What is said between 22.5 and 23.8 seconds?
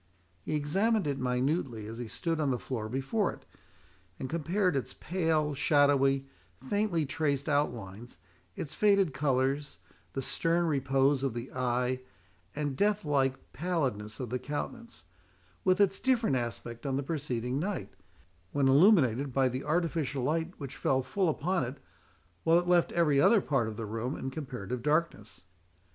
it left every other part of